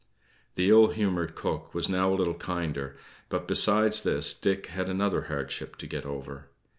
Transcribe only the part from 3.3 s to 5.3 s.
besides this, Dick had another